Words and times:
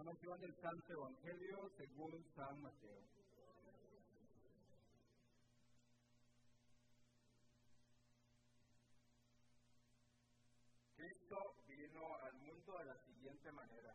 proclamación 0.00 0.40
del 0.40 0.54
Santo 0.62 0.92
Evangelio 0.94 1.70
según 1.76 2.24
San 2.34 2.62
Mateo. 2.62 3.02
Cristo 10.96 11.36
vino 11.68 12.00
al 12.24 12.32
mundo 12.32 12.78
de 12.78 12.84
la 12.86 12.96
siguiente 13.04 13.52
manera. 13.52 13.94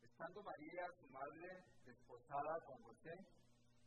Estando 0.00 0.42
María, 0.44 0.86
su 1.00 1.08
madre, 1.08 1.64
desposada 1.84 2.54
con 2.66 2.78
José, 2.84 3.14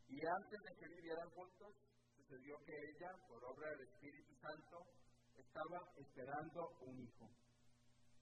y 0.09 0.19
antes 0.27 0.59
de 0.59 0.75
que 0.75 0.95
vivieran 0.95 1.29
juntos, 1.29 1.73
sucedió 2.17 2.57
que 2.65 2.73
ella, 2.75 3.15
por 3.29 3.43
obra 3.45 3.69
del 3.69 3.87
Espíritu 3.87 4.35
Santo, 4.41 4.77
estaba 5.37 5.79
esperando 5.95 6.67
un 6.81 6.99
hijo. 6.99 7.29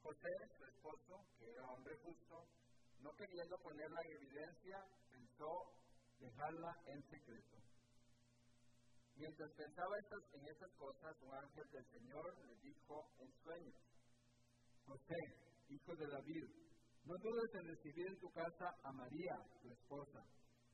José, 0.03 0.29
su 0.55 0.65
esposo, 0.65 1.25
que 1.39 1.49
era 1.49 1.65
hombre 1.67 1.95
justo, 2.03 2.45
no 3.01 3.11
queriendo 3.15 3.57
ponerla 3.57 4.01
en 4.05 4.11
evidencia, 4.17 4.85
pensó 5.11 5.73
dejarla 6.19 6.75
en 6.85 7.01
secreto. 7.09 7.57
Mientras 9.15 9.51
pensaba 9.51 9.97
en 10.33 10.47
estas 10.47 10.71
cosas, 10.77 11.15
un 11.21 11.33
ángel 11.33 11.69
del 11.71 11.85
Señor 11.91 12.37
le 12.47 12.55
dijo 12.57 13.05
en 13.19 13.31
sueños, 13.43 13.75
José, 14.85 15.21
hijo 15.69 15.95
de 15.95 16.07
David, 16.07 16.45
no 17.03 17.17
dudes 17.17 17.53
en 17.55 17.67
recibir 17.67 18.07
en 18.07 18.19
tu 18.19 18.29
casa 18.31 18.75
a 18.83 18.91
María, 18.91 19.35
tu 19.61 19.71
esposa, 19.71 20.23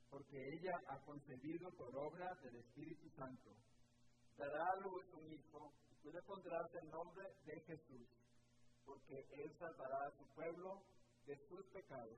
porque 0.09 0.37
ella 0.37 0.75
ha 0.87 0.99
concebido 1.05 1.71
por 1.71 1.95
obra 1.95 2.33
del 2.41 2.55
Espíritu 2.57 3.09
Santo. 3.11 3.51
Dará 4.37 4.65
a 4.65 4.79
luz 4.81 5.03
un 5.13 5.31
hijo 5.31 5.73
y 5.89 5.95
tú 6.01 6.11
le 6.11 6.21
pondrás 6.23 6.73
el 6.81 6.89
nombre 6.89 7.25
de 7.45 7.61
Jesús, 7.61 8.07
porque 8.85 9.15
él 9.31 9.57
salvará 9.57 10.07
a 10.07 10.17
su 10.17 10.25
pueblo 10.35 10.83
de 11.27 11.35
sus 11.47 11.65
pecados. 11.67 12.17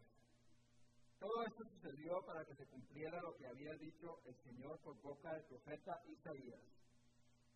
Todo 1.20 1.44
esto 1.44 1.64
sucedió 1.66 2.22
para 2.26 2.46
que 2.46 2.56
se 2.56 2.66
cumpliera 2.68 3.20
lo 3.22 3.36
que 3.36 3.48
había 3.48 3.74
dicho 3.74 4.22
el 4.26 4.36
Señor 4.44 4.80
por 4.82 4.96
boca 5.02 5.34
del 5.34 5.44
profeta 5.46 6.02
Isaías. 6.08 6.62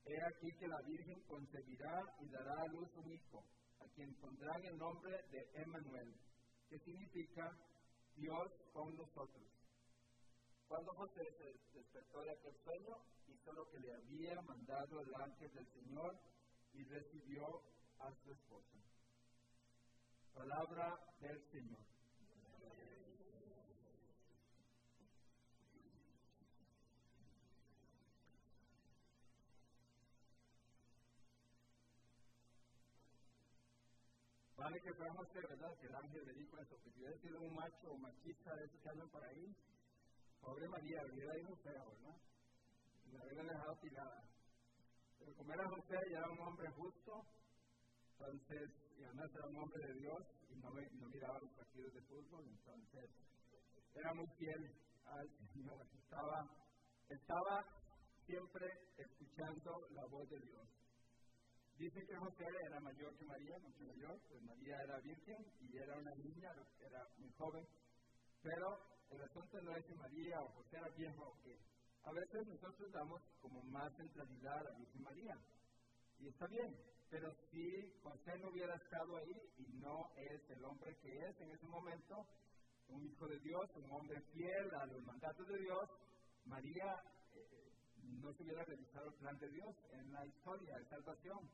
He 0.06 0.22
aquí 0.26 0.52
que 0.60 0.68
la 0.68 0.82
Virgen 0.82 1.22
concebirá 1.30 2.02
y 2.20 2.28
dará 2.28 2.62
a 2.62 2.68
luz 2.68 2.90
un 2.96 3.10
hijo, 3.10 3.46
a 3.80 3.86
quien 3.96 4.14
pondrán 4.16 4.66
el 4.66 4.78
nombre 4.78 5.12
de 5.32 5.62
Emmanuel, 5.62 6.14
que 6.70 6.80
significa 6.80 7.56
Dios 8.16 8.52
con 8.74 8.94
nosotros. 8.98 9.48
Cuando 10.68 10.92
José 10.94 11.24
se 11.38 11.78
despertó 11.78 12.22
de 12.22 12.32
aquel 12.32 12.58
sueño, 12.64 12.98
hizo 13.28 13.54
lo 13.54 13.70
que 13.70 13.80
le 13.80 13.94
había 13.94 14.42
mandado 14.42 15.02
el 15.02 15.16
ángel 15.22 15.54
del 15.54 15.68
Señor 15.72 16.20
y 16.74 16.84
recibió 16.84 17.46
a 18.00 18.12
su 18.24 18.32
esposa. 18.32 18.93
Palabra 20.34 21.00
del 21.22 21.42
Señor. 21.52 21.84
Vale 34.58 34.80
que 34.80 34.94
podamos 34.94 35.28
ser, 35.34 35.48
¿verdad? 35.48 35.78
Que 35.78 35.88
el 35.88 35.96
ángel 35.96 36.26
le 36.26 36.34
dijo 36.34 36.58
eso, 36.58 36.78
que 36.84 36.90
si 36.92 37.00
hubiera 37.00 37.18
sido 37.20 37.42
un 37.42 37.54
macho 37.54 37.92
o 37.92 37.98
machista 37.98 38.56
de 38.56 38.64
esos 38.64 38.82
que 38.82 38.90
andan 38.90 39.10
por 39.10 39.24
ahí, 39.26 39.54
pobre 40.40 40.68
María, 40.70 41.04
hubiera 41.12 41.38
ido 41.38 41.56
feo, 41.58 41.86
¿verdad? 41.90 42.18
Y 43.06 43.12
la 43.12 43.26
hubiera 43.26 43.44
dejado 43.44 43.76
tirada. 43.82 44.24
Pero 45.20 45.36
como 45.36 45.54
era 45.54 45.68
José 45.68 45.98
y 46.10 46.14
era 46.14 46.32
un 46.32 46.40
hombre 46.40 46.70
justo, 46.72 47.26
entonces, 48.14 48.72
era 49.12 49.48
un 49.48 49.58
hombre 49.58 49.88
de 49.88 49.94
Dios 50.00 50.24
y 50.50 50.56
no, 50.56 50.70
no 50.70 51.08
miraba 51.10 51.40
los 51.40 51.52
partidos 51.54 51.94
de 51.94 52.02
fútbol, 52.04 52.46
entonces 52.48 53.10
era 53.94 54.14
muy 54.14 54.28
fiel 54.38 54.72
al 55.06 55.28
Señor. 55.52 55.86
Estaba, 57.10 57.66
siempre 58.26 58.66
escuchando 58.98 59.88
la 59.92 60.06
voz 60.06 60.30
de 60.30 60.40
Dios. 60.40 60.68
Dice 61.78 62.00
que 62.06 62.16
José 62.16 62.46
era 62.68 62.80
mayor 62.80 63.18
que 63.18 63.26
María, 63.26 63.58
mucho 63.60 63.84
mayor, 63.84 64.20
pues 64.30 64.42
María 64.44 64.78
era 64.84 65.00
virgen 65.00 65.46
y 65.60 65.78
era 65.78 65.98
una 65.98 66.16
niña, 66.16 66.52
era 66.80 67.04
muy 67.18 67.32
joven. 67.34 67.68
Pero 68.42 68.80
el 69.10 69.22
asunto 69.22 69.62
no 69.62 69.76
es 69.76 69.86
que 69.86 69.96
María 69.96 70.40
o 70.42 70.50
José 70.54 70.78
era 70.78 70.90
viejo. 70.96 71.38
A 72.06 72.12
veces 72.12 72.48
nosotros 72.48 72.92
damos 72.92 73.22
como 73.42 73.62
más 73.64 73.92
centralidad 73.98 74.58
a 74.60 74.64
la 74.64 74.78
Virgen 74.78 75.02
María. 75.04 75.36
Y 76.20 76.28
está 76.28 76.48
bien, 76.48 76.76
pero 77.14 77.32
si 77.52 77.94
José 78.02 78.40
no 78.40 78.50
hubiera 78.50 78.74
estado 78.74 79.18
ahí 79.18 79.38
y 79.60 79.72
no 79.78 80.10
es 80.18 80.50
el 80.50 80.66
hombre 80.66 80.98
que 80.98 81.14
es 81.14 81.42
en 81.42 81.52
ese 81.52 81.68
momento, 81.68 82.26
un 82.88 83.06
hijo 83.06 83.28
de 83.28 83.38
Dios, 83.38 83.70
un 83.76 83.92
hombre 83.92 84.20
fiel 84.34 84.74
a 84.74 84.88
los 84.88 85.04
mandatos 85.04 85.48
de 85.48 85.60
Dios, 85.60 85.90
María 86.46 86.90
eh, 87.36 87.70
no 88.20 88.34
se 88.34 88.42
hubiera 88.42 88.66
realizado 88.66 89.10
el 89.10 89.14
plan 89.14 89.38
de 89.38 89.48
Dios 89.48 89.76
en 89.92 90.12
la 90.12 90.26
historia 90.26 90.76
de 90.76 90.86
salvación, 90.86 91.52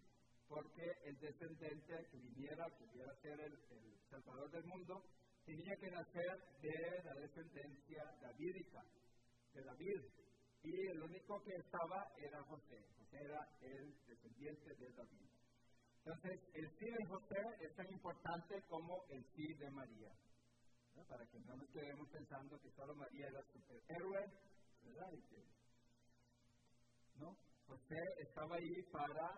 porque 0.47 0.93
el 1.03 1.19
descendente 1.19 2.07
que 2.09 2.17
viniera, 2.17 2.65
que 2.77 2.85
pudiera 2.85 3.13
ser 3.21 3.37
el, 3.41 3.51
el 3.51 3.99
salvador 4.09 4.49
del 4.51 4.63
mundo, 4.63 5.03
tenía 5.43 5.75
que 5.75 5.91
nacer 5.91 6.39
de 6.61 7.03
la 7.03 7.13
descendencia 7.15 8.03
davídica, 8.21 8.81
de 9.53 9.63
David. 9.65 10.05
Y 10.63 10.87
el 10.87 11.03
único 11.03 11.43
que 11.43 11.55
estaba 11.55 12.07
era 12.17 12.41
José. 12.43 12.79
José 12.97 13.17
era 13.25 13.45
el 13.59 13.93
descendiente 14.07 14.73
de 14.75 14.89
David. 14.93 15.38
Entonces, 16.09 16.41
el 16.55 16.67
sí 16.79 16.85
de 16.89 17.05
José 17.05 17.37
es 17.61 17.75
tan 17.75 17.85
importante 17.85 18.59
como 18.67 19.05
el 19.09 19.23
sí 19.35 19.53
de 19.53 19.69
María. 19.69 20.11
Para 21.07 21.23
que 21.27 21.39
no 21.41 21.55
nos 21.55 21.69
quedemos 21.69 22.09
pensando 22.09 22.59
que 22.59 22.71
solo 22.71 22.95
María 22.95 23.27
era 23.27 23.43
superhéroe, 23.53 24.25
¿verdad? 24.85 25.11
José 27.67 28.01
estaba 28.17 28.55
ahí 28.55 28.81
para 28.91 29.29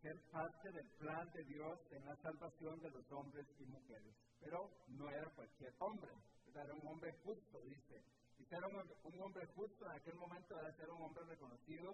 ser 0.00 0.14
parte 0.30 0.70
del 0.70 0.88
plan 0.98 1.28
de 1.32 1.44
Dios 1.46 1.80
en 1.90 2.06
la 2.06 2.14
salvación 2.22 2.78
de 2.78 2.90
los 2.90 3.10
hombres 3.10 3.46
y 3.58 3.64
mujeres. 3.64 4.14
Pero 4.38 4.70
no 4.86 5.10
era 5.10 5.28
cualquier 5.34 5.74
hombre, 5.80 6.12
era 6.54 6.74
un 6.74 6.86
hombre 6.86 7.12
justo, 7.24 7.60
dice. 7.62 8.04
Y 8.38 8.44
ser 8.44 8.64
un, 8.64 8.76
un 9.02 9.20
hombre 9.20 9.46
justo 9.56 9.84
en 9.84 9.92
aquel 10.00 10.14
momento 10.14 10.60
era 10.60 10.72
ser 10.76 10.90
un 10.90 11.02
hombre 11.02 11.24
reconocido 11.24 11.90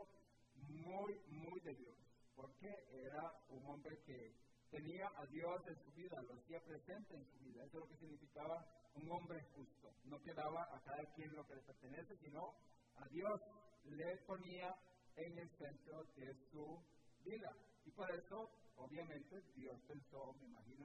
muy, 0.56 1.18
muy 1.26 1.60
de 1.60 1.74
Dios 1.74 2.13
porque 2.36 2.68
era 2.90 3.32
un 3.48 3.66
hombre 3.66 3.98
que 4.04 4.34
tenía 4.70 5.06
a 5.16 5.26
Dios 5.26 5.62
en 5.68 5.76
su 5.84 5.92
vida, 5.92 6.22
lo 6.22 6.34
hacía 6.34 6.60
presente 6.64 7.14
en 7.14 7.24
su 7.26 7.38
vida. 7.44 7.64
Eso 7.64 7.78
es 7.78 7.84
lo 7.84 7.88
que 7.88 7.96
significaba 7.96 8.66
un 8.94 9.10
hombre 9.10 9.42
justo. 9.54 9.92
No 10.04 10.20
quedaba 10.22 10.62
a 10.74 10.80
cada 10.82 11.04
quien 11.14 11.34
lo 11.34 11.46
que 11.46 11.54
le 11.54 11.62
pertenece, 11.62 12.16
sino 12.18 12.54
a 12.96 13.08
Dios 13.08 13.40
le 13.84 14.16
ponía 14.26 14.74
en 15.16 15.38
el 15.38 15.50
centro 15.56 16.04
de 16.16 16.34
su 16.50 16.82
vida. 17.24 17.52
Y 17.84 17.90
por 17.90 18.10
eso, 18.10 18.50
obviamente, 18.76 19.40
Dios 19.54 19.80
pensó, 19.86 20.32
me 20.40 20.46
imagino 20.46 20.84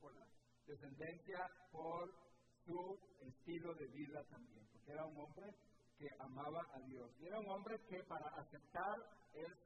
por 0.00 0.14
la 0.14 0.26
descendencia, 0.66 1.50
por 1.72 2.12
su 2.64 2.98
estilo 3.20 3.74
de 3.74 3.86
vida 3.86 4.24
también, 4.24 4.66
porque 4.72 4.92
era 4.92 5.04
un 5.04 5.16
hombre 5.16 5.54
que 5.98 6.08
amaba 6.18 6.60
a 6.74 6.80
Dios. 6.80 7.10
Y 7.20 7.26
era 7.26 7.38
un 7.40 7.48
hombre 7.48 7.78
que 7.88 8.02
para 8.04 8.28
aceptar 8.40 8.96
eso 9.32 9.59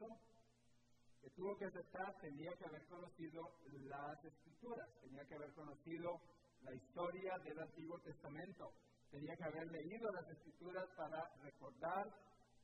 que 1.25 1.31
tuvo 1.31 1.57
que 1.57 1.65
aceptar 1.65 2.15
tenía 2.21 2.53
que 2.53 2.67
haber 2.67 2.85
conocido 2.85 3.41
las 3.89 4.25
escrituras, 4.25 4.87
tenía 5.01 5.25
que 5.25 5.35
haber 5.35 5.53
conocido 5.55 6.21
la 6.61 6.75
historia 6.75 7.33
del 7.45 7.59
Antiguo 7.61 7.99
Testamento, 8.01 8.71
tenía 9.11 9.35
que 9.35 9.45
haber 9.45 9.67
leído 9.73 10.13
las 10.13 10.29
escrituras 10.29 10.85
para 10.95 11.25
recordar 11.43 12.05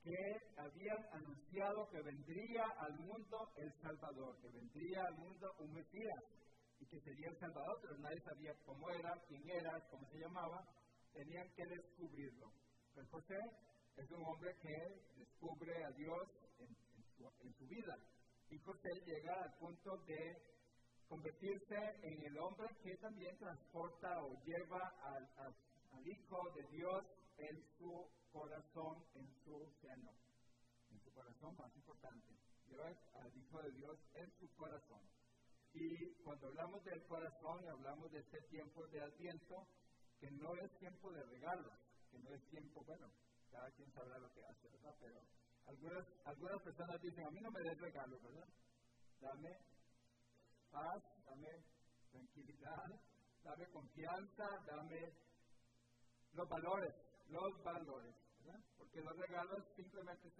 que 0.03 0.37
habían 0.59 0.99
anunciado 1.13 1.89
que 1.89 2.03
vendría 2.03 2.65
al 2.81 2.99
mundo 3.01 3.49
el 3.57 3.73
Salvador, 3.81 4.37
que 4.43 4.49
vendría 4.49 5.05
al 5.07 5.17
mundo 5.17 5.55
un 5.61 5.73
Mesías 5.73 6.23
y 6.81 6.87
que 6.87 7.01
sería 7.01 7.31
el 7.31 7.39
Salvador, 7.39 7.79
pero 7.81 7.97
nadie 7.97 8.21
sabía 8.21 8.55
cómo 8.67 8.91
era, 8.91 9.13
quién 9.27 9.49
era, 9.49 9.89
cómo 9.89 10.07
se 10.11 10.19
llamaba, 10.19 10.69
tenían 11.15 11.49
que 11.57 11.65
descubrirlo. 11.65 12.53
Pues 12.93 13.09
José 13.09 13.41
es 13.97 14.11
un 14.11 14.23
hombre 14.23 14.55
que 14.61 14.77
descubre 15.17 15.85
a 15.85 15.91
Dios 15.93 16.29
en 16.59 17.55
su 17.55 17.67
vida 17.67 17.97
y 18.51 18.59
José 18.59 18.91
llega 19.07 19.43
al 19.43 19.55
punto 19.59 19.97
de 20.07 20.43
convertirse 21.09 21.77
en 22.03 22.23
el 22.25 22.39
hombre 22.39 22.69
que 22.83 22.97
también 22.97 23.37
transporta 23.39 24.23
o 24.25 24.43
lleva 24.45 24.93
al, 25.03 25.29
Hijo 26.07 26.51
de 26.55 26.63
Dios 26.69 27.05
en 27.37 27.63
su 27.77 28.09
corazón, 28.33 29.05
en 29.15 29.29
su 29.45 29.71
seno, 29.83 30.11
en 30.91 31.01
su 31.01 31.13
corazón 31.13 31.55
más 31.59 31.75
importante. 31.77 32.27
Lleva 32.67 32.87
al 32.87 33.37
Hijo 33.37 33.61
de 33.63 33.71
Dios 33.73 33.99
en 34.15 34.31
su 34.39 34.49
corazón. 34.57 35.03
Y 35.75 36.15
cuando 36.25 36.47
hablamos 36.47 36.83
del 36.85 37.05
corazón, 37.05 37.69
hablamos 37.69 38.11
de 38.13 38.21
este 38.21 38.41
tiempo 38.49 38.87
de 38.87 39.03
Adviento, 39.03 39.67
que 40.19 40.31
no 40.31 40.55
es 40.57 40.71
tiempo 40.79 41.13
de 41.13 41.23
regalos, 41.25 41.75
que 42.11 42.19
no 42.19 42.31
es 42.31 42.43
tiempo, 42.49 42.83
bueno, 42.85 43.11
cada 43.51 43.71
quien 43.73 43.93
sabrá 43.93 44.19
lo 44.19 44.33
que 44.33 44.45
hace, 44.45 44.69
¿verdad? 44.69 44.97
Pero 45.01 45.21
algunas, 45.67 46.07
algunas 46.25 46.63
personas 46.63 47.01
dicen, 47.01 47.27
a 47.27 47.31
mí 47.31 47.41
no 47.41 47.51
me 47.51 47.63
des 47.63 47.79
regalo, 47.81 48.19
¿verdad? 48.21 48.49
Dame 49.21 49.57
paz, 50.71 51.03
dame 51.27 51.49
tranquilidad, 52.11 53.01
dame 53.45 53.67
confianza, 53.71 54.49
dame 54.67 55.13
los 56.33 56.49
valores, 56.49 56.95
los 57.29 57.63
valores, 57.65 58.15
¿verdad? 58.45 58.61
Porque 58.79 59.01
los 59.01 59.17
regalos 59.17 59.65
simplemente 59.77 60.31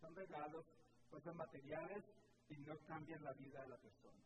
son 0.00 0.14
regalos, 0.14 0.64
cosas 1.10 1.34
materiales 1.34 2.04
y 2.48 2.56
no 2.58 2.78
cambian 2.86 3.22
la 3.24 3.32
vida 3.32 3.62
de 3.62 3.68
la 3.68 3.78
persona. 3.78 4.20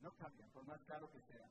No 0.00 0.14
cambian, 0.16 0.50
por 0.50 0.64
más 0.64 0.80
claro 0.82 1.10
que 1.10 1.20
sea. 1.22 1.50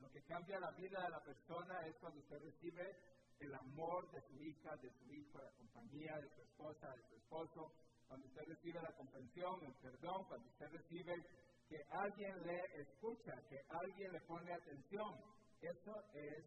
Lo 0.00 0.10
que 0.10 0.22
cambia 0.22 0.60
la 0.60 0.70
vida 0.72 1.02
de 1.02 1.10
la 1.10 1.22
persona 1.24 1.86
es 1.86 1.96
cuando 1.96 2.20
usted 2.20 2.38
recibe 2.40 2.96
el 3.40 3.54
amor 3.54 4.10
de 4.10 4.20
su 4.28 4.42
hija, 4.42 4.76
de 4.76 4.90
su 4.98 5.12
hijo, 5.12 5.38
la 5.38 5.50
compañía 5.52 6.16
de 6.18 6.28
su 6.34 6.42
esposa, 6.42 6.88
de 6.96 7.08
su 7.08 7.14
esposo, 7.16 7.72
cuando 8.08 8.26
usted 8.26 8.42
recibe 8.46 8.80
la 8.82 8.96
comprensión, 8.96 9.64
el 9.64 9.74
perdón, 9.74 10.24
cuando 10.28 10.48
usted 10.48 10.70
recibe 10.70 11.14
que 11.68 11.76
alguien 11.90 12.46
le 12.46 12.82
escucha, 12.82 13.32
que 13.48 13.60
alguien 13.68 14.12
le 14.12 14.20
pone 14.22 14.52
atención. 14.52 15.20
Eso 15.60 15.92
es 16.14 16.44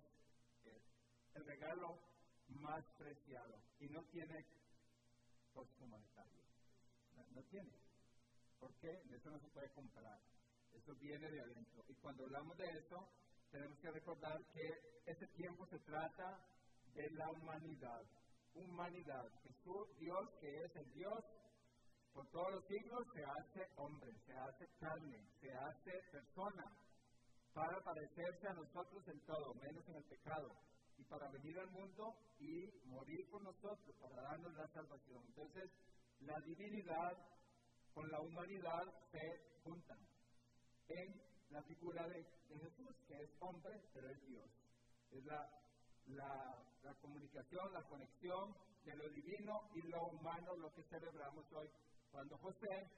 el 1.36 1.46
regalo 1.46 2.00
más 2.48 2.84
preciado 2.98 3.56
y 3.80 3.88
no 3.88 4.04
tiene 4.06 4.46
costo 5.54 5.86
monetario. 5.86 6.42
No, 7.34 7.44
tiene. 7.44 7.72
¿Por 8.60 8.74
qué? 8.80 8.90
Eso 8.90 9.30
no 9.30 9.40
se 9.40 9.48
puede 9.50 9.70
comprar. 9.72 10.20
Eso 10.74 10.94
viene 10.96 11.30
de 11.30 11.42
adentro. 11.42 11.84
Y 11.88 11.94
cuando 11.96 12.24
hablamos 12.24 12.58
de 12.58 12.66
eso, 12.66 13.08
tenemos 13.52 13.78
que 13.80 13.92
recordar 13.92 14.38
que 14.54 14.70
ese 15.06 15.28
tiempo 15.28 15.68
se 15.68 15.80
trata 15.80 16.40
de 16.96 17.10
la 17.12 17.30
humanidad. 17.30 18.04
Humanidad. 18.54 19.26
Jesús, 19.44 19.88
Dios, 20.00 20.30
que 20.40 20.64
es 20.66 20.76
el 20.76 20.92
Dios 20.94 21.24
por 22.14 22.28
todos 22.32 22.52
los 22.56 22.66
siglos, 22.66 23.08
se 23.14 23.24
hace 23.24 23.68
hombre, 23.78 24.12
se 24.26 24.34
hace 24.34 24.68
carne, 24.80 25.26
se 25.40 25.52
hace 25.54 25.92
persona, 26.12 26.66
para 27.54 27.80
parecerse 27.84 28.48
a 28.48 28.54
nosotros 28.54 29.08
en 29.08 29.20
todo, 29.22 29.54
menos 29.56 29.88
en 29.88 29.96
el 29.96 30.04
pecado, 30.04 30.50
y 30.98 31.04
para 31.04 31.30
venir 31.30 31.58
al 31.60 31.72
mundo 31.72 32.16
y 32.40 32.70
morir 32.88 33.30
por 33.30 33.42
nosotros, 33.44 33.96
para 34.02 34.22
darnos 34.22 34.54
la 34.54 34.68
salvación. 34.70 35.24
Entonces, 35.28 35.72
la 36.22 36.40
divinidad 36.42 37.18
con 37.94 38.10
la 38.10 38.22
humanidad 38.22 38.84
se 39.12 39.60
juntan 39.64 40.00
en 40.88 41.22
la 41.50 41.62
figura 41.64 42.08
de, 42.08 42.24
Jesús, 42.24 42.96
que 43.08 43.24
es 43.24 43.30
hombre, 43.40 43.82
pero 43.94 44.10
es 44.10 44.28
Dios. 44.28 44.50
Es 45.12 45.26
la, 45.26 45.61
la, 46.08 46.94
comunicación, 47.02 47.74
la 47.74 47.84
conexión 47.84 48.56
de 48.86 48.96
lo 48.96 49.10
divino 49.10 49.54
y 49.76 49.82
lo 49.90 50.08
humano, 50.08 50.56
lo 50.58 50.72
que 50.74 50.84
celebramos 50.84 51.46
hoy. 51.54 51.70
Cuando 52.12 52.38
José 52.38 52.90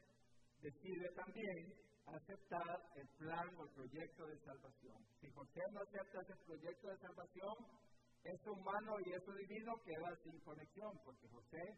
decide 0.62 1.10
también 1.16 1.74
aceptar 2.08 2.82
el 2.96 3.08
plan 3.18 3.48
o 3.58 3.64
el 3.64 3.70
proyecto 3.72 4.26
de 4.26 4.40
salvación. 4.40 5.06
Si 5.22 5.30
José 5.32 5.62
no 5.72 5.82
acepta 5.82 6.22
ese 6.22 6.36
proyecto 6.46 6.88
de 6.90 6.98
salvación, 6.98 7.56
eso 8.24 8.52
humano 8.54 8.96
y 9.06 9.12
eso 9.12 9.32
divino 9.34 9.74
queda 9.84 10.16
sin 10.24 10.40
conexión, 10.42 11.00
porque 11.04 11.28
José 11.28 11.78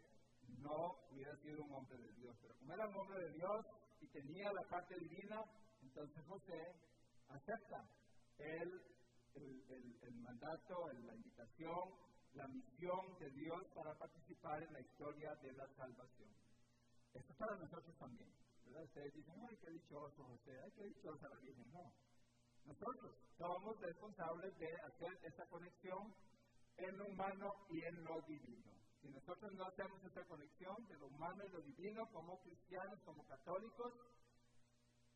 no 0.60 0.96
hubiera 1.12 1.36
sido 1.38 1.64
un 1.64 1.74
hombre 1.74 1.98
de 1.98 2.12
Dios. 2.14 2.38
Pero 2.42 2.56
como 2.58 2.74
era 2.74 2.88
un 2.88 2.96
hombre 2.96 3.20
de 3.26 3.34
Dios 3.34 3.66
y 4.02 4.08
tenía 4.08 4.52
la 4.54 4.70
parte 4.70 4.96
divina, 5.00 5.42
entonces 5.82 6.24
José 6.28 6.76
acepta 7.30 7.90
el, 8.38 8.82
el, 9.36 10.16
mandato, 10.22 10.92
la 10.94 11.16
invitación, 11.16 11.94
la 12.34 12.48
misión 12.48 13.18
de 13.20 13.30
Dios 13.32 13.62
para 13.74 13.94
participar 13.98 14.64
en 14.64 14.74
la 14.74 14.82
historia 14.82 15.36
de 15.36 15.54
la 15.54 15.68
salvación. 15.76 16.30
Esto 17.14 17.32
es 17.32 17.38
para 17.38 17.56
nosotros 17.58 17.96
también. 17.98 18.30
Ustedes 18.66 19.14
dicen, 19.14 19.36
ay, 19.50 19.58
qué 19.58 19.72
dichoso 19.72 20.24
José, 20.24 20.60
ay, 20.64 20.72
qué 20.76 20.84
dichosa 20.84 21.30
la 21.30 21.40
Virgen. 21.40 21.72
No. 21.72 21.94
Nosotros 22.66 23.16
somos 23.38 23.80
responsables 23.80 24.58
de 24.58 24.74
hacer 24.82 25.20
esta 25.24 25.46
conexión 25.48 26.14
en 26.78 26.98
lo 26.98 27.06
humano 27.08 27.54
y 27.70 27.82
en 27.84 28.04
lo 28.04 28.22
divino. 28.24 28.72
Si 29.02 29.08
nosotros 29.10 29.54
no 29.54 29.66
hacemos 29.66 30.04
esta 30.04 30.26
conexión 30.26 30.76
de 30.88 30.98
lo 30.98 31.08
humano 31.08 31.44
y 31.46 31.50
lo 31.52 31.62
divino 31.62 32.10
como 32.12 32.42
cristianos, 32.42 33.00
como 33.06 33.24
católicos, 33.28 33.94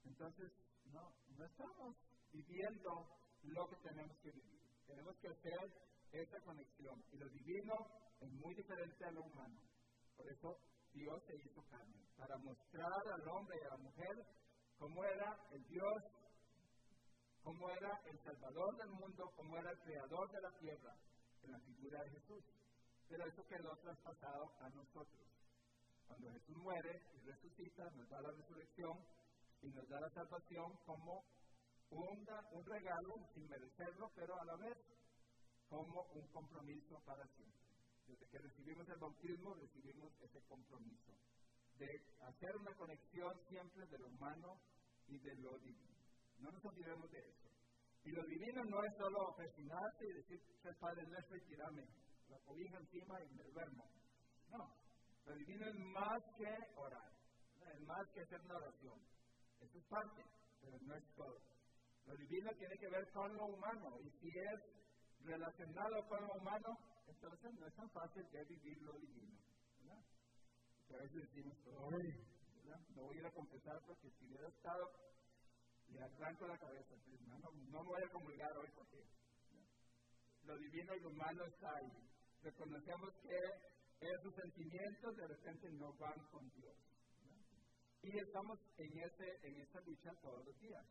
entonces 0.05 0.51
no, 0.85 1.11
no 1.37 1.45
estamos 1.45 1.95
viviendo 2.31 3.07
lo 3.43 3.67
que 3.69 3.75
tenemos 3.77 4.17
que 4.19 4.31
vivir. 4.31 4.59
Tenemos 4.87 5.15
que 5.17 5.27
hacer 5.29 5.71
esa 6.11 6.39
conexión. 6.41 7.03
Y 7.11 7.17
lo 7.17 7.29
divino 7.29 7.73
es 8.19 8.31
muy 8.31 8.53
diferente 8.55 9.05
a 9.05 9.11
lo 9.11 9.23
humano. 9.23 9.59
Por 10.17 10.27
eso 10.27 10.57
Dios 10.93 11.21
se 11.27 11.35
hizo 11.35 11.61
carne, 11.69 12.03
para 12.17 12.37
mostrar 12.37 13.07
al 13.13 13.27
hombre 13.27 13.57
y 13.61 13.65
a 13.65 13.69
la 13.69 13.77
mujer 13.77 14.25
cómo 14.77 15.03
era 15.03 15.37
el 15.51 15.63
Dios, 15.67 16.03
cómo 17.43 17.69
era 17.69 18.01
el 18.05 18.19
Salvador 18.19 18.75
del 18.77 18.89
mundo, 18.89 19.31
cómo 19.35 19.57
era 19.57 19.71
el 19.71 19.79
Creador 19.79 20.31
de 20.31 20.41
la 20.41 20.51
tierra, 20.59 20.95
en 21.43 21.51
la 21.51 21.59
figura 21.59 22.03
de 22.03 22.09
Jesús. 22.09 22.43
Pero 23.07 23.25
eso 23.25 23.45
quedó 23.47 23.75
traspasado 23.77 24.53
a 24.59 24.69
nosotros. 24.69 25.27
Cuando 26.07 26.31
Jesús 26.31 26.57
muere 26.57 27.01
y 27.15 27.19
resucita, 27.21 27.89
nos 27.91 28.09
da 28.09 28.21
la 28.21 28.31
resurrección, 28.31 28.97
y 29.61 29.67
nos 29.69 29.87
da 29.89 29.99
la 29.99 30.09
salvación 30.11 30.73
como 30.85 31.23
un, 31.91 32.65
regalo 32.65 33.13
sin 33.33 33.47
merecerlo, 33.47 34.11
pero 34.15 34.39
a 34.39 34.45
la 34.45 34.55
vez 34.57 34.77
como 35.67 36.03
un 36.13 36.27
compromiso 36.27 36.99
para 37.05 37.25
siempre. 37.27 37.59
Desde 38.07 38.25
que 38.27 38.39
recibimos 38.39 38.87
el 38.89 38.99
bautismo, 38.99 39.53
recibimos 39.55 40.11
ese 40.21 40.41
compromiso 40.47 41.13
de 41.77 41.87
hacer 42.21 42.57
una 42.57 42.73
conexión 42.75 43.33
siempre 43.47 43.85
de 43.85 43.97
lo 43.99 44.07
humano 44.07 44.59
y 45.07 45.17
de 45.19 45.35
lo 45.35 45.57
divino. 45.59 45.97
No 46.39 46.51
nos 46.51 46.65
olvidemos 46.65 47.09
de 47.11 47.19
eso. 47.19 47.49
Y 48.03 48.11
lo 48.11 48.23
divino 48.23 48.63
no 48.65 48.83
es 48.83 48.93
solo 48.97 49.35
presionarte 49.35 50.05
y 50.07 50.13
decir, 50.13 50.41
ser 50.61 50.75
Padre 50.79 51.03
nuestro 51.07 51.37
y 51.37 51.41
tirarme 51.41 51.85
la 52.29 52.39
cobija 52.39 52.77
encima 52.77 53.21
y 53.23 53.35
me 53.35 53.43
duermo. 53.43 53.85
No, 54.49 54.73
lo 55.25 55.35
divino 55.35 55.67
es 55.67 55.75
más 55.93 56.23
que 56.37 56.49
orar, 56.75 57.11
es 57.73 57.81
más 57.81 58.07
que 58.13 58.21
hacer 58.21 58.41
una 58.41 58.55
oración 58.55 58.99
eso 59.61 59.77
es 59.77 59.85
parte, 59.85 60.23
pero 60.61 60.77
no 60.81 60.95
es 60.95 61.03
todo. 61.15 61.41
Lo 62.05 62.15
divino 62.15 62.51
tiene 62.57 62.77
que 62.77 62.89
ver 62.89 63.11
con 63.11 63.35
lo 63.35 63.45
humano, 63.45 63.99
y 64.01 64.09
si 64.19 64.27
es 64.27 64.59
relacionado 65.25 66.07
con 66.07 66.21
lo 66.25 66.33
humano, 66.33 66.77
entonces 67.07 67.53
no 67.59 67.67
es 67.67 67.75
tan 67.75 67.89
fácil 67.91 68.23
de 68.31 68.43
vivir 68.45 68.81
lo 68.81 68.93
divino. 68.93 69.37
a 70.89 70.97
veces 70.97 71.21
decimos, 71.21 71.57
no 72.95 73.03
voy 73.03 73.17
a 73.17 73.19
ir 73.19 73.25
a 73.25 73.31
confesar 73.31 73.79
porque 73.85 74.09
si 74.11 74.25
hubiera 74.25 74.47
estado, 74.47 74.91
le 75.89 76.01
arranco 76.01 76.47
la 76.47 76.57
cabeza. 76.57 76.95
No, 77.27 77.39
no, 77.39 77.51
no 77.69 77.83
voy 77.83 78.01
a 78.03 78.09
comulgar 78.09 78.57
hoy 78.57 78.69
porque 78.75 79.03
lo 80.43 80.57
divino 80.57 80.95
y 80.95 80.99
lo 81.01 81.09
humano 81.09 81.45
está 81.45 81.75
ahí. 81.75 81.91
Reconocemos 82.41 83.13
que 83.21 84.07
esos 84.07 84.33
sentimientos 84.35 85.15
de 85.15 85.27
repente 85.27 85.69
no 85.71 85.93
van 85.93 86.19
con 86.31 86.49
Dios. 86.51 86.75
Y 88.01 88.17
estamos 88.17 88.57
en, 88.77 88.99
ese, 88.99 89.47
en 89.47 89.61
esta 89.61 89.81
lucha 89.81 90.11
todos 90.21 90.45
los 90.45 90.59
días. 90.59 90.85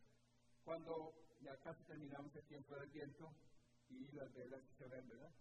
Cuando 0.68 1.16
ya 1.40 1.56
casi 1.64 1.82
terminamos 1.84 2.28
el 2.36 2.44
tiempo 2.44 2.76
del 2.76 2.90
viento 2.90 3.24
y 3.88 4.04
las 4.12 4.28
velas 4.34 4.60
se 4.76 4.84
ven, 4.84 5.08
¿verdad? 5.08 5.32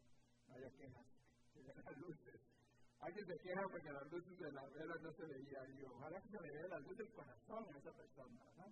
No 0.47 0.55
haya 0.55 0.71
quejas, 0.71 1.05
se 1.51 1.59
ven 1.59 1.83
las 1.83 1.97
luces. 1.97 2.39
Alguien 3.01 3.27
se 3.27 3.37
queja 3.43 3.61
porque 3.69 3.91
las 3.91 4.07
luces 4.07 4.39
de 4.39 4.51
las 4.53 4.71
velas 4.71 5.01
no 5.01 5.11
se 5.11 5.25
veían. 5.27 5.67
Y 5.75 5.83
ojalá 5.83 6.21
que 6.21 6.29
se 6.29 6.39
le 6.39 6.49
vea 6.55 6.67
la 6.69 6.79
luz 6.79 6.95
del 6.95 7.11
corazón 7.11 7.65
a 7.67 7.77
esa 7.77 7.91
persona, 7.91 8.41
¿no? 8.55 8.71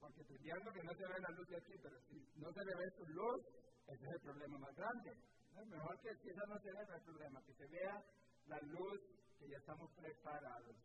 Porque 0.00 0.22
entiendo 0.24 0.72
que 0.72 0.82
no 0.82 0.94
se 0.96 1.04
ve 1.04 1.20
la 1.20 1.36
luz 1.36 1.48
de 1.48 1.56
aquí, 1.58 1.74
pero 1.82 2.00
si 2.08 2.16
no 2.40 2.48
se 2.50 2.64
le 2.64 2.74
ve 2.80 2.90
su 2.96 3.04
luz, 3.12 3.40
ese 3.84 4.04
es 4.06 4.12
el 4.16 4.20
problema 4.24 4.56
más 4.56 4.74
grande. 4.74 5.12
¿no? 5.52 5.66
Mejor 5.66 6.00
que 6.00 6.16
si 6.16 6.30
esa 6.30 6.46
no 6.48 6.58
se 6.64 6.72
ve, 6.72 6.80
no 6.80 6.94
hay 6.94 7.04
problema. 7.04 7.42
Que 7.44 7.52
se 7.52 7.66
vea 7.68 8.04
la 8.46 8.58
luz 8.72 9.00
que 9.36 9.50
ya 9.50 9.58
estamos 9.58 9.92
preparados 9.92 10.76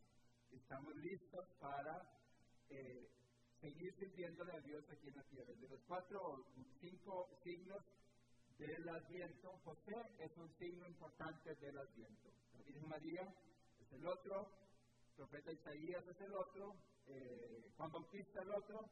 estamos 0.52 0.96
listos 0.96 1.46
para 1.60 2.04
eh, 2.70 3.25
seguir 3.66 3.94
sirviéndole 3.98 4.52
a 4.52 4.60
Dios 4.60 4.84
aquí 4.92 5.08
en 5.08 5.16
la 5.16 5.24
tierra. 5.24 5.54
De 5.54 5.68
los 5.68 5.82
cuatro 5.88 6.22
o 6.22 6.46
cinco 6.80 7.28
signos 7.44 7.82
del 8.60 8.88
Adviento, 8.88 9.58
José 9.66 9.96
es 10.20 10.38
un 10.38 10.50
signo 10.60 10.88
importante 10.88 11.56
del 11.56 11.76
Adviento. 11.80 12.30
La 12.54 12.62
Virgen 12.62 12.88
María 12.88 13.24
es 13.82 13.92
el 13.92 14.06
otro, 14.06 14.48
el 15.10 15.16
profeta 15.16 15.52
Isaías 15.52 16.08
es 16.08 16.22
el 16.22 16.34
otro, 16.36 16.76
eh, 17.08 17.72
Juan 17.76 17.92
Bautista 17.92 18.44
el 18.44 18.52
otro, 18.52 18.88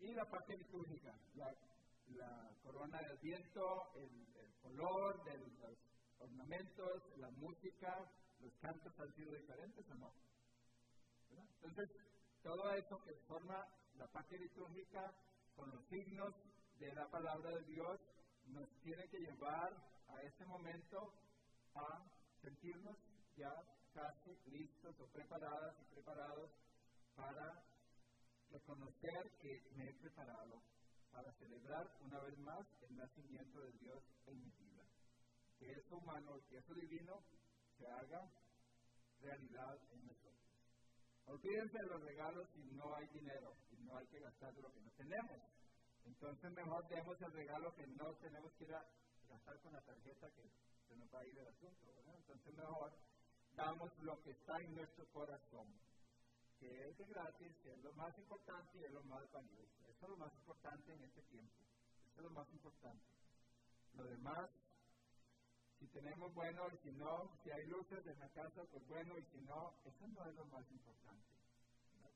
y 0.00 0.12
la 0.14 0.28
parte 0.28 0.56
litúrgica, 0.56 1.14
la, 1.36 1.54
corona 2.64 2.98
del 2.98 3.12
Adviento, 3.12 3.92
el, 3.94 4.10
color 4.62 5.22
de 5.22 5.38
los 5.38 5.52
ornamentos, 6.18 7.02
la 7.18 7.30
música, 7.30 8.10
los 8.40 8.52
cantos 8.56 8.98
han 8.98 9.14
sido 9.14 9.32
diferentes 9.32 9.88
o 9.88 9.94
no. 9.94 10.12
Entonces, 11.62 11.88
todo 12.46 12.70
eso 12.74 13.02
que 13.02 13.12
forma 13.26 13.58
la 13.98 14.06
parte 14.06 14.38
litúrgica 14.38 15.12
con 15.56 15.68
los 15.68 15.84
signos 15.88 16.32
de 16.78 16.94
la 16.94 17.10
palabra 17.10 17.50
de 17.50 17.64
Dios 17.64 18.00
nos 18.46 18.70
tiene 18.82 19.02
que 19.08 19.18
llevar 19.18 19.74
a 20.06 20.22
este 20.22 20.46
momento 20.46 21.12
a 21.74 22.06
sentirnos 22.40 22.96
ya 23.36 23.50
casi 23.92 24.30
listos 24.46 24.94
o 25.00 25.06
preparadas 25.08 25.74
y 25.80 25.94
preparados 25.94 26.50
para 27.16 27.64
reconocer 28.52 29.30
que 29.42 29.60
me 29.74 29.90
he 29.90 29.94
preparado 29.94 30.62
para 31.10 31.32
celebrar 31.40 31.90
una 32.00 32.20
vez 32.20 32.38
más 32.38 32.64
el 32.88 32.96
nacimiento 32.96 33.58
de 33.58 33.72
Dios 33.72 34.04
en 34.26 34.38
mi 34.38 34.50
vida. 34.52 34.84
Que 35.58 35.72
eso 35.72 35.96
humano, 35.96 36.38
que 36.48 36.58
eso 36.58 36.74
divino 36.74 37.24
se 37.76 37.88
haga 37.88 38.30
realidad 39.20 39.78
en 39.90 40.06
nosotros. 40.06 40.45
Olvídense 41.26 41.78
de 41.78 41.86
los 41.86 42.02
regalos 42.02 42.48
si 42.54 42.62
no 42.72 42.94
hay 42.94 43.06
dinero, 43.08 43.56
y 43.72 43.76
no 43.84 43.96
hay 43.96 44.06
que 44.06 44.20
gastar 44.20 44.54
lo 44.54 44.72
que 44.72 44.80
no 44.80 44.90
tenemos. 44.92 45.40
Entonces 46.04 46.52
mejor 46.52 46.88
demos 46.88 47.20
el 47.20 47.32
regalo 47.32 47.74
que 47.74 47.86
no 47.88 48.14
tenemos 48.16 48.52
que 48.54 48.64
ir 48.64 48.74
a 48.74 48.86
gastar 49.28 49.58
con 49.60 49.72
la 49.72 49.82
tarjeta 49.82 50.30
que 50.30 50.48
se 50.88 50.96
nos 50.96 51.12
va 51.12 51.20
a 51.20 51.26
ir 51.26 51.36
el 51.38 51.46
asunto. 51.48 51.86
Entonces 52.16 52.54
mejor 52.54 52.92
damos 53.56 53.90
lo 53.98 54.22
que 54.22 54.30
está 54.30 54.56
en 54.60 54.74
nuestro 54.76 55.04
corazón, 55.12 55.66
que 56.60 56.88
es 56.88 56.96
de 56.98 57.04
gratis, 57.06 57.56
que 57.62 57.72
es 57.72 57.78
lo 57.82 57.92
más 57.94 58.16
importante 58.18 58.78
y 58.78 58.84
es 58.84 58.92
lo 58.92 59.02
más 59.04 59.30
valioso. 59.32 59.84
Eso 59.88 60.04
es 60.04 60.08
lo 60.10 60.16
más 60.16 60.32
importante 60.34 60.92
en 60.94 61.02
este 61.02 61.22
tiempo. 61.22 61.56
Eso 62.06 62.16
es 62.18 62.22
lo 62.22 62.30
más 62.30 62.48
importante. 62.52 63.04
Lo 63.94 64.04
demás, 64.04 64.50
si 65.78 65.86
tenemos 65.88 66.32
bueno 66.34 66.62
y 66.72 66.78
si 66.78 66.92
no, 66.92 67.38
si 67.42 67.50
hay 67.50 67.66
luces 67.66 68.06
en 68.06 68.18
la 68.18 68.28
casa, 68.30 68.62
pues 68.70 68.86
bueno, 68.88 69.18
y 69.18 69.24
si 69.26 69.40
no, 69.42 69.74
eso 69.84 70.06
no 70.08 70.26
es 70.28 70.34
lo 70.34 70.44
más 70.46 70.70
importante. 70.70 71.26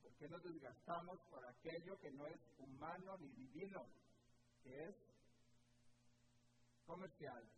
¿Por 0.01 0.15
qué 0.17 0.27
nos 0.27 0.43
desgastamos 0.43 1.19
por 1.29 1.45
aquello 1.45 1.97
que 1.99 2.11
no 2.11 2.25
es 2.27 2.39
humano 2.59 3.17
ni 3.19 3.29
divino, 3.29 3.85
que 4.63 4.83
es 4.83 4.95
comercial, 6.85 7.49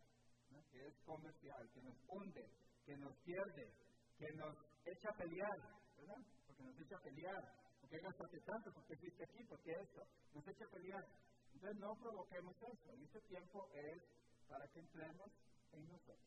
que 0.70 0.86
es 0.86 0.94
comercial, 1.04 1.70
que 1.72 1.82
nos 1.82 1.96
hunde, 2.08 2.50
que 2.84 2.96
nos 2.96 3.16
pierde, 3.22 3.74
que 4.18 4.30
nos 4.36 4.56
echa 4.84 5.08
a 5.10 5.16
pelear, 5.16 5.58
¿verdad? 5.96 6.22
Porque 6.46 6.62
nos 6.62 6.80
echa 6.80 6.96
a 6.96 7.02
pelear. 7.02 7.42
¿Por 7.80 7.90
qué 7.90 7.98
gastaste 7.98 8.40
tanto? 8.40 8.72
¿Por 8.72 8.86
qué 8.86 8.96
fuiste 8.96 9.24
aquí? 9.24 9.44
¿Por 9.44 9.60
qué 9.62 9.72
esto? 9.72 10.02
Nos 10.34 10.46
echa 10.48 10.64
a 10.64 10.70
pelear. 10.70 11.04
Entonces 11.52 11.80
no 11.80 11.94
provoquemos 11.96 12.56
eso. 12.56 12.94
Y 12.96 13.04
este 13.04 13.20
tiempo 13.22 13.68
es 13.72 14.02
para 14.48 14.66
que 14.68 14.80
entremos 14.80 15.30
en 15.76 15.88
nosotros. 15.88 16.18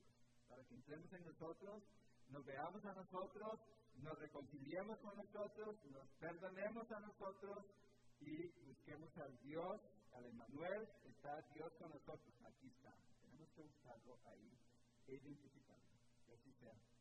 Para 0.49 0.63
que 0.65 0.75
entremos 0.75 1.11
en 1.13 1.25
nosotros, 1.25 1.83
nos 2.29 2.45
veamos 2.45 2.83
a 2.85 2.93
nosotros, 2.93 3.59
nos 3.95 4.17
reconciliemos 4.19 4.99
con 4.99 5.15
nosotros, 5.17 5.75
nos 5.85 6.07
perdonemos 6.19 6.91
a 6.91 6.99
nosotros 6.99 7.65
y 8.19 8.47
busquemos 8.65 9.15
al 9.17 9.37
Dios, 9.41 9.81
al 10.13 10.25
Emmanuel, 10.25 10.87
está 11.05 11.41
Dios 11.53 11.71
con 11.79 11.89
nosotros. 11.89 12.33
Aquí 12.45 12.67
está. 12.67 12.93
Tenemos 13.21 13.49
que 13.53 13.61
buscarlo 13.61 14.17
ahí 14.25 14.57
e 15.07 15.15
identificarlo. 15.15 15.83
Que 16.25 16.33
así 16.33 16.53
sea. 16.59 16.96